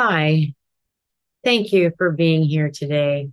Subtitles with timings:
[0.00, 0.54] Hi,
[1.42, 3.30] thank you for being here today.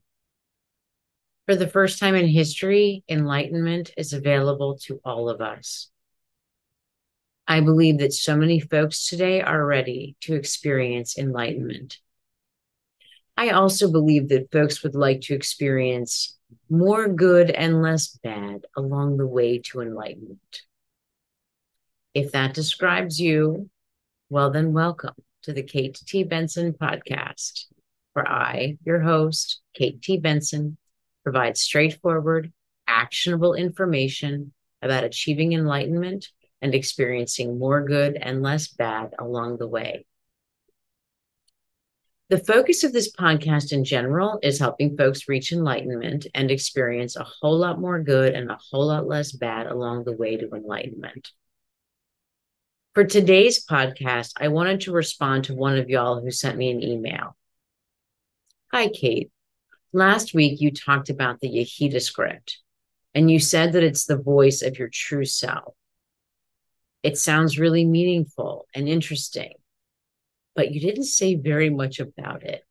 [1.46, 5.92] For the first time in history, enlightenment is available to all of us.
[7.48, 12.00] I believe that so many folks today are ready to experience enlightenment.
[13.38, 16.36] I also believe that folks would like to experience
[16.68, 20.62] more good and less bad along the way to enlightenment.
[22.16, 23.70] If that describes you,
[24.32, 25.14] well, then welcome
[25.46, 26.24] to the Kate T.
[26.24, 27.66] Benson podcast,
[28.14, 30.18] where I, your host, Kate T.
[30.18, 30.76] Benson,
[31.24, 32.52] provide straightforward,
[32.88, 36.30] actionable information about achieving enlightenment
[36.64, 40.08] and experiencing more good and less bad along the way.
[42.30, 47.28] The focus of this podcast in general is helping folks reach enlightenment and experience a
[47.40, 51.30] whole lot more good and a whole lot less bad along the way to enlightenment.
[52.96, 56.82] For today's podcast, I wanted to respond to one of y'all who sent me an
[56.82, 57.36] email.
[58.72, 59.32] Hi, Kate.
[59.92, 62.60] Last week you talked about the Yechidah script,
[63.14, 65.74] and you said that it's the voice of your true self.
[67.04, 69.56] It sounds really meaningful and interesting,
[70.56, 72.64] but you didn't say very much about it.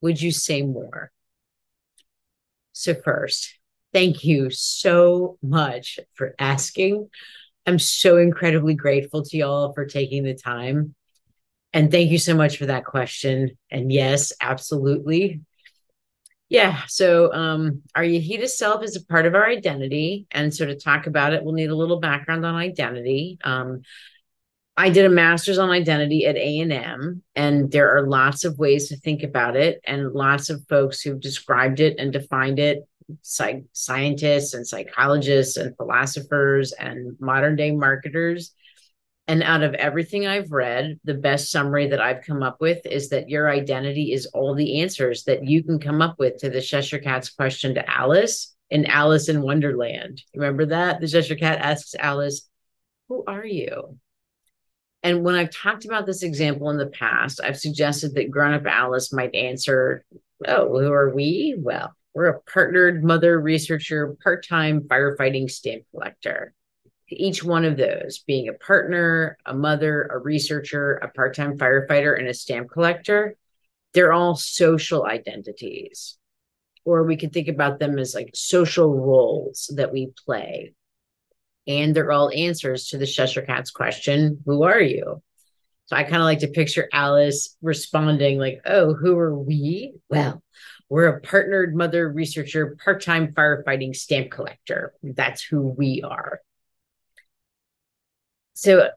[0.00, 1.12] Would you say more?
[2.72, 3.60] So, first,
[3.92, 7.10] thank you so much for asking.
[7.70, 10.92] I'm so incredibly grateful to y'all for taking the time.
[11.72, 13.56] And thank you so much for that question.
[13.70, 15.42] And yes, absolutely.
[16.48, 16.80] Yeah.
[16.88, 20.26] So, um, our Yechidah self is a part of our identity.
[20.32, 23.38] And so, to talk about it, we'll need a little background on identity.
[23.44, 23.82] Um,
[24.76, 28.96] I did a master's on identity at A&M and there are lots of ways to
[28.96, 32.88] think about it and lots of folks who've described it and defined it
[33.22, 38.54] psych- scientists and psychologists and philosophers and modern day marketers.
[39.28, 43.10] And out of everything I've read, the best summary that I've come up with is
[43.10, 46.60] that your identity is all the answers that you can come up with to the
[46.60, 50.22] Cheshire Cat's question to Alice in Alice in Wonderland.
[50.34, 51.00] Remember that?
[51.00, 52.48] The Cheshire Cat asks Alice,
[53.08, 53.98] Who are you?
[55.02, 58.66] And when I've talked about this example in the past, I've suggested that grown up
[58.66, 60.04] Alice might answer,
[60.46, 61.56] Oh, who are we?
[61.58, 66.54] Well, we're a partnered mother researcher, part time firefighting stamp collector.
[67.08, 72.18] Each one of those being a partner, a mother, a researcher, a part time firefighter,
[72.18, 73.36] and a stamp collector,
[73.94, 76.16] they're all social identities.
[76.84, 80.74] Or we could think about them as like social roles that we play.
[81.66, 85.22] And they're all answers to the Cheshire Cat's question Who are you?
[85.86, 89.94] So I kind of like to picture Alice responding, like, Oh, who are we?
[90.08, 90.42] Well,
[90.90, 94.92] we're a partnered mother researcher, part time firefighting stamp collector.
[95.02, 96.40] That's who we are.
[98.54, 98.90] So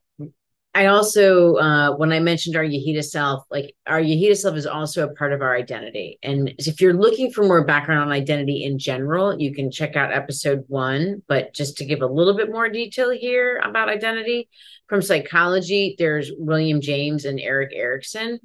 [0.76, 5.08] I also, uh, when I mentioned our Yechidah self, like our Yechidah self is also
[5.08, 6.18] a part of our identity.
[6.24, 10.12] And if you're looking for more background on identity in general, you can check out
[10.12, 11.22] episode one.
[11.28, 14.50] But just to give a little bit more detail here about identity
[14.88, 18.40] from psychology, there's William James and Erik Erikson.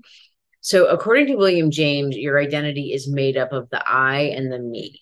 [0.68, 4.58] So, according to William James, your identity is made up of the I and the
[4.58, 5.00] me.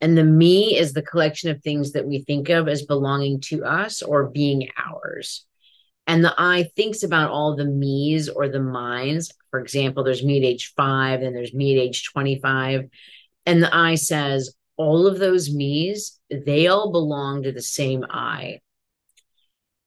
[0.00, 3.64] And the me is the collection of things that we think of as belonging to
[3.64, 5.44] us or being ours.
[6.06, 9.32] And the I thinks about all the me's or the minds.
[9.50, 12.88] For example, there's me at age five, and there's me at age 25.
[13.46, 18.60] And the I says, all of those me's, they all belong to the same I.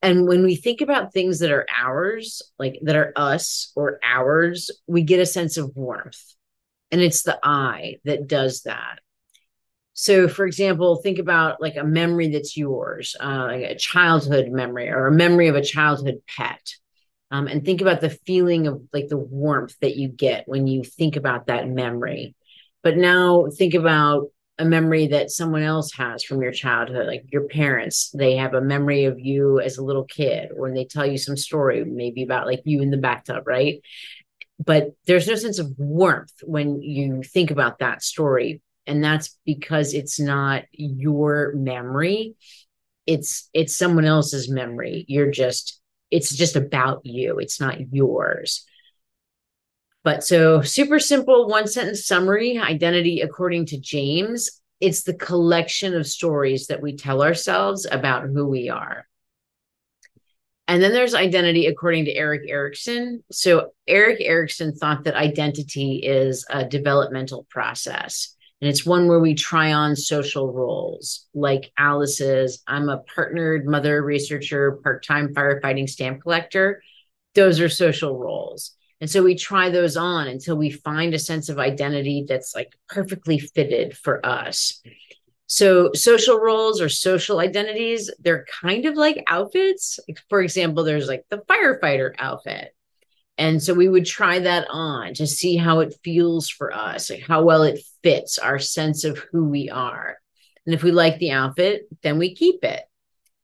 [0.03, 4.69] And when we think about things that are ours, like that are us or ours,
[4.85, 6.21] we get a sense of warmth.
[6.91, 8.99] And it's the I that does that.
[9.93, 14.89] So, for example, think about like a memory that's yours, uh, like a childhood memory
[14.89, 16.75] or a memory of a childhood pet.
[17.31, 20.83] Um, and think about the feeling of like the warmth that you get when you
[20.83, 22.35] think about that memory.
[22.83, 27.47] But now think about a memory that someone else has from your childhood, like your
[27.47, 31.17] parents, they have a memory of you as a little kid, or they tell you
[31.17, 33.81] some story, maybe about like you in the bathtub, right?
[34.63, 38.61] But there's no sense of warmth when you think about that story.
[38.85, 42.35] And that's because it's not your memory.
[43.07, 45.05] It's it's someone else's memory.
[45.07, 45.81] You're just
[46.11, 47.39] it's just about you.
[47.39, 48.65] It's not yours.
[50.03, 56.05] But so, super simple one sentence summary identity, according to James, it's the collection of
[56.05, 59.07] stories that we tell ourselves about who we are.
[60.67, 63.23] And then there's identity according to Erik Erikson.
[63.31, 68.35] So, Erik Erikson thought that identity is a developmental process.
[68.61, 74.01] And it's one where we try on social roles, like Alice's I'm a partnered mother
[74.01, 76.81] researcher, part time firefighting stamp collector.
[77.35, 78.73] Those are social roles.
[79.03, 82.73] And so we try those on until we find a sense of identity that's like
[82.87, 84.81] perfectly fitted for us.
[85.45, 89.99] So social roles or social identities, they're kind of like outfits.
[90.29, 92.73] For example, there's like the firefighter outfit.
[93.37, 97.23] And so we would try that on to see how it feels for us, like
[97.23, 100.17] how well it fits our sense of who we are.
[100.65, 102.83] And if we like the outfit, then we keep it.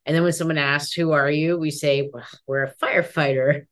[0.06, 1.58] And then when someone asks, Who are you?
[1.58, 3.66] we say, well, We're a firefighter.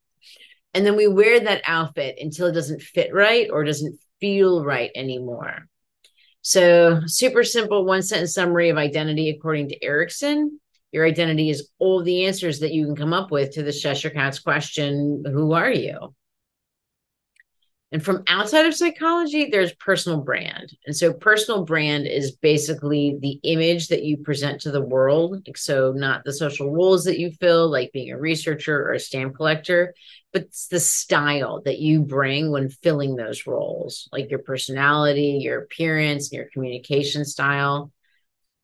[0.77, 4.91] And then we wear that outfit until it doesn't fit right or doesn't feel right
[4.93, 5.67] anymore.
[6.43, 10.59] So, super simple one sentence summary of identity according to Erikson.
[10.91, 14.11] Your identity is all the answers that you can come up with to the Cheshire
[14.11, 16.13] Cat's question, Who are you?
[17.93, 20.75] And from outside of psychology, there's personal brand.
[20.85, 25.47] And so, personal brand is basically the image that you present to the world.
[25.55, 29.35] So, not the social roles that you fill, like being a researcher or a stamp
[29.35, 29.93] collector,
[30.33, 35.61] but it's the style that you bring when filling those roles, like your personality, your
[35.61, 37.93] appearance, and your communication style.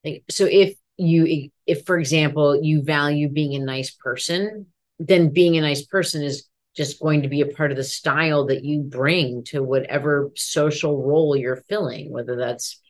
[0.03, 4.65] Like, so if you, if for example, you value being a nice person,
[4.99, 8.47] then being a nice person is just going to be a part of the style
[8.47, 12.81] that you bring to whatever social role you're filling, whether that's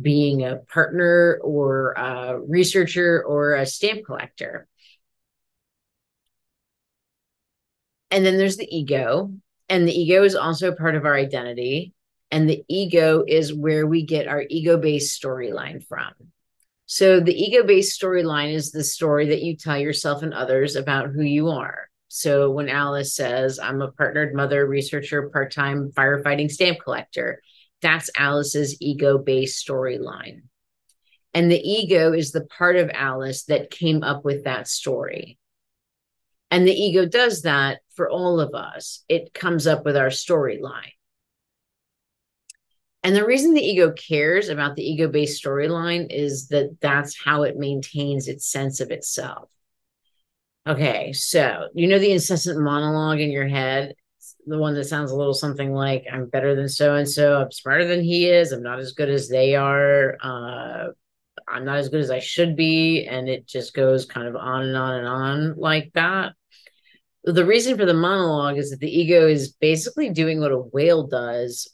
[0.00, 4.68] being a partner or a researcher or a stamp collector.
[8.10, 9.32] And then there's the ego,
[9.68, 11.92] and the ego is also part of our identity.
[12.30, 16.12] And the ego is where we get our ego based storyline from.
[16.86, 21.10] So, the ego based storyline is the story that you tell yourself and others about
[21.10, 21.88] who you are.
[22.16, 27.42] So, when Alice says, I'm a partnered mother, researcher, part time firefighting stamp collector,
[27.82, 30.42] that's Alice's ego based storyline.
[31.34, 35.40] And the ego is the part of Alice that came up with that story.
[36.52, 39.02] And the ego does that for all of us.
[39.08, 40.92] It comes up with our storyline.
[43.02, 47.42] And the reason the ego cares about the ego based storyline is that that's how
[47.42, 49.48] it maintains its sense of itself.
[50.66, 53.94] Okay, so you know the incessant monologue in your head,
[54.46, 57.52] the one that sounds a little something like, I'm better than so and so, I'm
[57.52, 60.86] smarter than he is, I'm not as good as they are, uh,
[61.46, 63.06] I'm not as good as I should be.
[63.06, 66.32] And it just goes kind of on and on and on like that
[67.24, 71.06] the reason for the monologue is that the ego is basically doing what a whale
[71.06, 71.68] does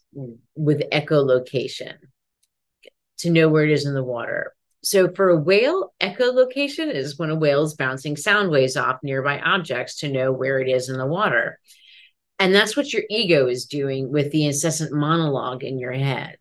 [0.54, 1.94] with echolocation
[3.19, 4.54] to know where it is in the water.
[4.82, 9.38] So for a whale, echolocation is when a whale is bouncing sound waves off nearby
[9.38, 11.59] objects to know where it is in the water.
[12.38, 16.38] And that's what your ego is doing with the incessant monologue in your head.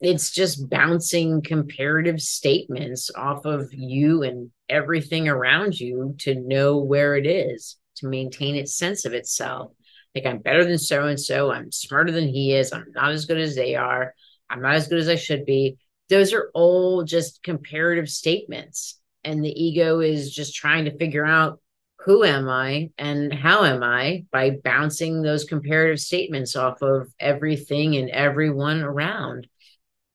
[0.00, 7.16] It's just bouncing comparative statements off of you and everything around you to know where
[7.16, 9.72] it is to maintain its sense of itself.
[10.14, 11.50] Like I'm better than so and so.
[11.50, 12.72] I'm smarter than he is.
[12.72, 14.14] I'm not as good as they are.
[14.48, 15.78] I'm not as good as I should be.
[16.10, 19.00] Those are all just comparative statements.
[19.24, 21.60] And the ego is just trying to figure out
[22.00, 27.96] who am I and how am I by bouncing those comparative statements off of everything
[27.96, 29.46] and everyone around.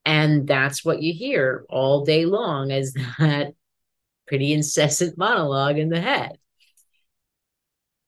[0.03, 3.53] And that's what you hear all day long is that
[4.27, 6.37] pretty incessant monologue in the head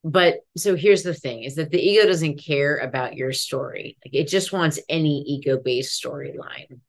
[0.04, 4.14] but so here's the thing is that the ego doesn't care about your story like
[4.14, 6.80] it just wants any ego based storyline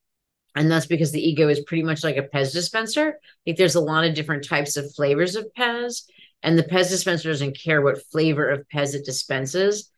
[0.59, 3.81] and that's because the ego is pretty much like a pez dispenser like there's a
[3.81, 6.03] lot of different types of flavors of pez
[6.43, 9.91] and the pez dispenser doesn't care what flavor of pez it dispenses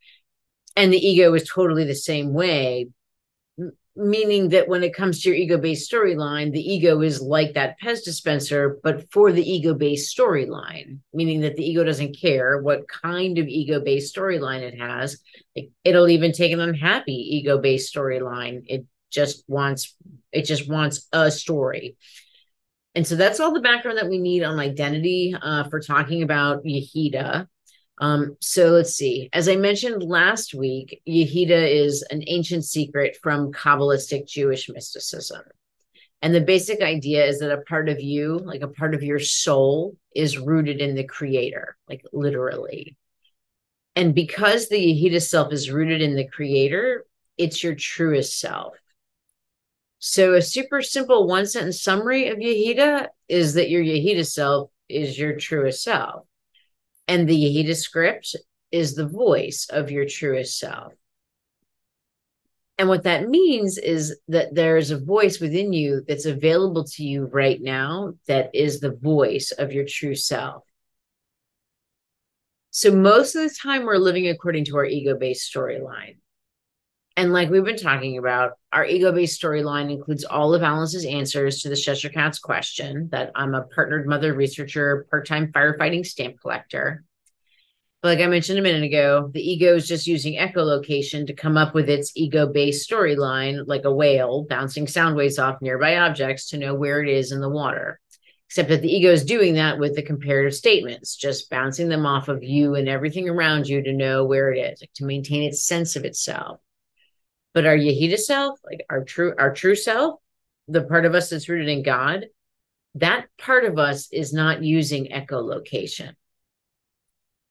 [0.77, 2.89] and the ego is totally the same way
[3.97, 7.77] meaning that when it comes to your ego based storyline, the ego is like that
[7.85, 12.89] Pez dispenser, but for the ego based storyline, meaning that the ego doesn't care what
[12.89, 15.19] kind of ego based storyline it has.
[15.85, 18.63] It'll even take an unhappy ego based storyline.
[18.67, 19.95] It just wants
[20.33, 21.97] it just wants a story.
[22.95, 26.65] And so that's all the background that we need on identity uh, for talking about
[26.65, 27.47] Yechidah.
[27.99, 29.29] Um, so let's see.
[29.33, 35.43] As I mentioned last week, Yechidah is an ancient secret from Kabbalistic Jewish mysticism.
[36.23, 39.19] And the basic idea is that a part of you, like a part of your
[39.19, 42.97] soul, is rooted in the creator, like literally.
[43.97, 47.05] And because the Yechidah self is rooted in the creator,
[47.37, 48.75] it's your truest self.
[50.01, 55.19] So, a super simple one sentence summary of Yechidah is that your Yechidah self is
[55.19, 56.25] your truest self.
[57.07, 58.35] And the Yechidah script
[58.73, 60.95] is the voice of your truest self.
[62.79, 67.27] And what that means is that there's a voice within you that's available to you
[67.27, 70.65] right now that is the voice of your true self.
[72.71, 76.17] So most of the time we're living according to our ego-based storyline.
[77.17, 81.69] And like we've been talking about, our ego-based storyline includes all of Alice's answers to
[81.69, 87.05] the Cheshire Cat's question that I'm a partnered mother researcher, part-time firefighting stamp collector.
[88.03, 91.59] But like I mentioned a minute ago, the ego is just using echolocation to come
[91.59, 96.59] up with its ego-based storyline, like a whale bouncing sound waves off nearby objects to
[96.59, 98.01] know where it is in the water
[98.51, 102.27] except that the ego is doing that with the comparative statements, just bouncing them off
[102.27, 105.65] of you and everything around you to know where it is, like to maintain its
[105.65, 106.59] sense of itself.
[107.53, 110.21] But our Yechidah self, like our true, our true self,
[110.69, 112.27] the part of us that's rooted in God,
[112.97, 116.15] that part of us is not using echolocation.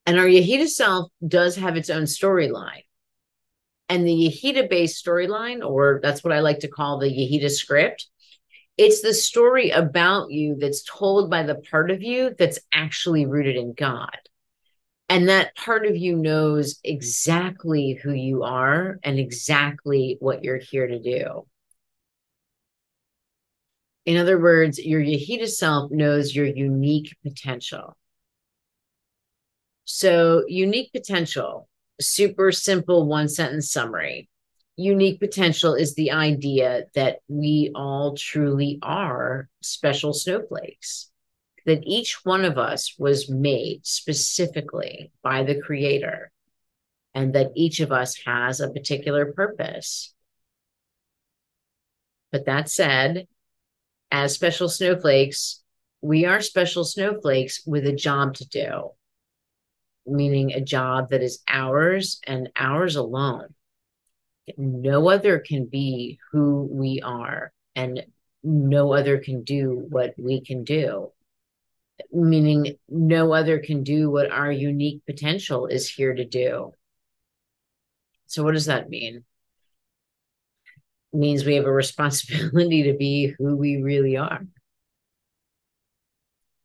[0.06, 2.84] And our Yechidah self does have its own storyline.
[3.90, 8.08] And the Yechidah based storyline, or that's what I like to call the Yechidah script,
[8.78, 13.58] it's the story about you that's told by the part of you that's actually rooted
[13.58, 14.18] in God.
[15.10, 20.88] And that part of you knows exactly who you are and exactly what you're here
[20.88, 21.48] to do.
[24.06, 27.98] In other words, your Yechidah self knows your unique potential.
[29.86, 31.68] So, unique potential,
[32.00, 34.30] super simple one sentence summary
[34.80, 41.09] unique potential is the idea that we all truly are special snowflakes,
[41.70, 46.32] that each one of us was made specifically by the creator,
[47.14, 50.14] and that each of us has a particular purpose.
[52.32, 53.28] But that said,
[54.12, 55.62] as special snowflakes,
[56.02, 58.90] we are special snowflakes with a job to do,
[60.08, 63.54] meaning a job that is ours and ours alone
[64.58, 68.04] no other can be who we are and
[68.44, 71.12] no other can do what we can do
[72.12, 76.74] meaning no other can do what our unique potential is here to do
[78.28, 79.24] so what does that mean
[81.12, 84.46] it means we have a responsibility to be who we really are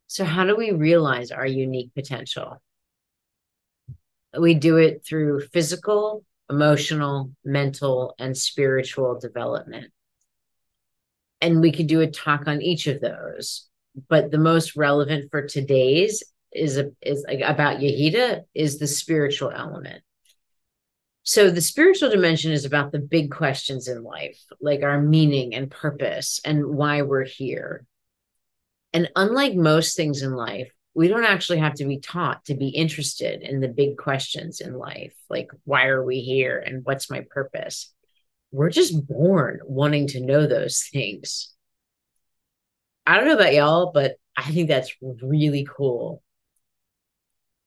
[0.06, 2.60] so how do we realize our unique potential
[4.38, 9.92] we do it through physical emotional, mental, and spiritual development.
[11.40, 13.68] And we could do a talk on each of those.
[14.08, 16.22] But the most relevant for today's
[16.52, 20.02] is a, is about Yechidah is the spiritual element.
[21.24, 25.70] So the spiritual dimension is about the big questions in life, like our meaning and
[25.70, 27.86] purpose and why we're here.
[28.92, 32.68] And unlike most things in life, we don't actually have to be taught to be
[32.68, 37.24] interested in the big questions in life, like why are we here and what's my
[37.30, 37.92] purpose?
[38.52, 41.53] We're just born wanting to know those things.
[43.06, 46.22] I don't know about y'all, but I think that's really cool.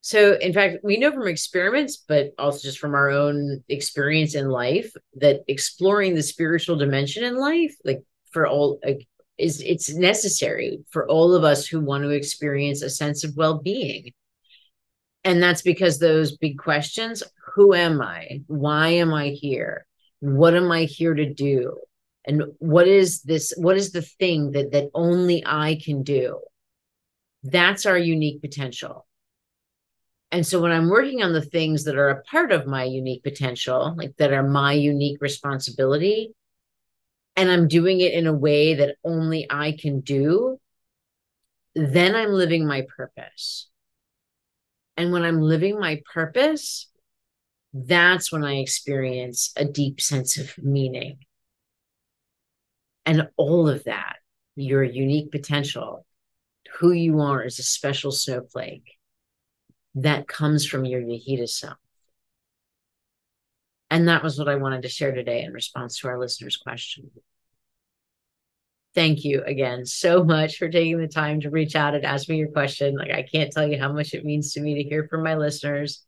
[0.02, 4.48] So, in fact, we know from experiments, but also just from our own experience in
[4.48, 10.80] life, that exploring the spiritual dimension in life, like for all, like is it's necessary
[10.90, 14.14] for all of us who want to experience a sense of well-being.
[15.24, 17.22] And that's because those big questions
[17.54, 18.42] who am i?
[18.48, 19.86] Why am i here?
[20.20, 21.78] What am i here to do
[22.28, 26.40] and what is this what is the thing that that only i can do
[27.44, 29.06] that's our unique potential
[30.32, 33.24] and so when i'm working on the things that are a part of my unique
[33.24, 36.34] potential like that are my unique responsibility
[37.38, 40.60] and I'm doing it in a way that only I can do,
[41.76, 43.70] then I'm living my purpose.
[44.98, 46.90] And when I'm living my purpose,
[47.72, 51.20] that's when I experience a deep sense of meaning.
[53.08, 54.18] And all of that,
[54.58, 56.06] your unique potential,
[56.78, 58.98] who you are as a special snowflake,
[59.96, 61.78] that comes from your Yechidah self.
[63.90, 67.10] And that was what I wanted to share today in response to our listener's question.
[68.94, 72.36] Thank you again so much for taking the time to reach out and ask me
[72.36, 72.98] your question.
[72.98, 75.36] Like, I can't tell you how much it means to me to hear from my
[75.36, 76.06] listeners.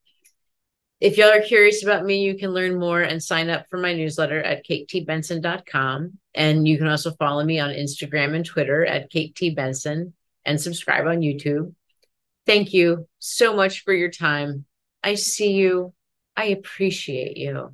[1.00, 3.94] If y'all are curious about me, you can learn more and sign up for my
[3.94, 6.18] newsletter at katetbenson.com.
[6.36, 9.56] And you can also follow me on Instagram and Twitter at Kate T.
[9.58, 11.74] And subscribe on YouTube.
[12.46, 14.66] Thank you so much for your time.
[15.04, 15.94] I see you.
[16.36, 17.74] I appreciate you.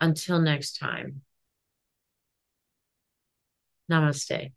[0.00, 1.22] Until next time.
[3.90, 4.52] Namaste.